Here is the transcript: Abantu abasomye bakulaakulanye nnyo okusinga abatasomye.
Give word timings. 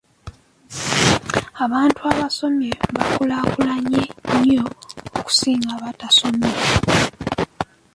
Abantu 1.65 1.99
abasomye 2.11 2.71
bakulaakulanye 2.95 4.01
nnyo 4.33 4.63
okusinga 5.19 5.69
abatasomye. 5.77 6.51